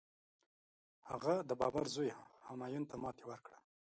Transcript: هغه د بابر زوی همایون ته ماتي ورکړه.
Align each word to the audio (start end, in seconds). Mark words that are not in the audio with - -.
هغه 1.09 1.33
د 1.49 1.51
بابر 1.61 1.85
زوی 1.95 2.09
همایون 2.47 2.83
ته 2.89 2.95
ماتي 3.03 3.25
ورکړه. 3.27 3.57